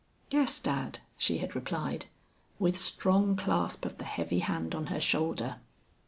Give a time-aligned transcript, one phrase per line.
[0.31, 2.07] "Yes, dad," she had replied,
[2.57, 5.57] with strong clasp of the heavy hand on her shoulder.